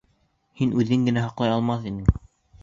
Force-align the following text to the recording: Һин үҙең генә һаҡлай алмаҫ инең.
Һин 0.61 0.73
үҙең 0.83 1.03
генә 1.09 1.27
һаҡлай 1.27 1.53
алмаҫ 1.59 1.87
инең. 1.93 2.11